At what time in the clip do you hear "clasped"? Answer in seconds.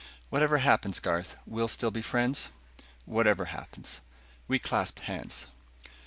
4.57-5.01